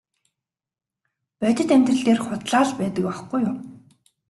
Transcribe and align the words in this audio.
Бодит 1.39 1.69
амьдрал 1.75 2.01
дээр 2.05 2.19
худлаа 2.25 2.63
л 2.67 2.71
байдаг 2.79 3.03
байхгүй 3.07 3.39
юу. 3.49 3.55